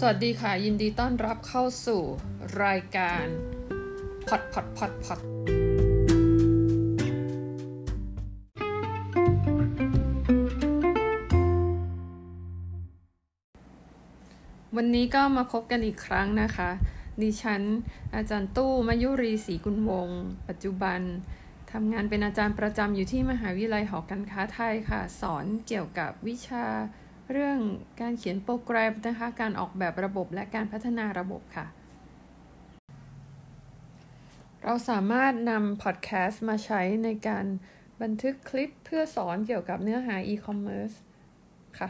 [0.00, 2.02] สวัสดีค่ะ ยินดีต้อนรับเข้าสู่
[2.64, 3.24] รายการ
[4.28, 5.20] พอดพอดพอดพอด
[14.76, 16.70] วันนี้ก็มาพบกันอีกครั้งนะคะ
[17.22, 17.62] ดิฉัน
[18.14, 20.08] อาจารย์ตู้มายุรีศรีกุลวง
[20.48, 21.00] ปัจจุบัน
[21.72, 26.66] ทำงานเป็นอาจารย์ประจำอยู่ที่มหาวิทยาลัยหอการค้าไทยค่ะ สอนเกี่ยวกับวิชา
[27.32, 27.58] เรื่อง
[28.00, 31.66] การเขียนโปรแกรมนะคะ การออกแบบระบบและการพัฒนาระบบค่ะ
[34.64, 37.46] เราสามารถนำพอดแคสต์มาใช้ในการ
[38.02, 40.92] บันทึกคลิปเพื่อสอนเกี่ยวกับเนื้อหาอีคอมเมิร์ซ
[41.78, 41.88] ค่ะ